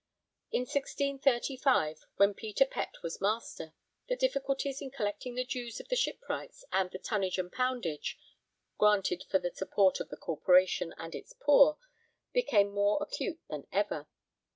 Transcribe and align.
In 0.51 0.61
1635, 0.61 2.07
when 2.15 2.33
Peter 2.33 2.65
Pett 2.65 3.03
was 3.03 3.21
Master, 3.21 3.75
the 4.07 4.15
difficulties 4.15 4.81
of 4.81 4.91
collecting 4.91 5.35
the 5.35 5.45
dues 5.45 5.79
of 5.79 5.89
the 5.89 5.95
shipwrights 5.95 6.65
and 6.71 6.89
the 6.89 6.97
'tonnage 6.97 7.37
and 7.37 7.51
poundage' 7.51 8.17
granted 8.79 9.23
for 9.29 9.37
the 9.37 9.51
support 9.51 9.99
of 9.99 10.09
the 10.09 10.17
Corporation 10.17 10.91
and 10.97 11.13
its 11.13 11.33
poor, 11.39 11.77
became 12.33 12.71
more 12.73 12.97
acute 12.99 13.41
than 13.47 13.67
ever. 13.71 14.07